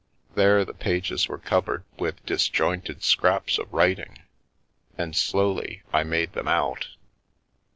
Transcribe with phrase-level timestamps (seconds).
[0.33, 4.23] There the pages were covered with disjointed scraps of writing,
[4.97, 6.87] and slowly I made them out.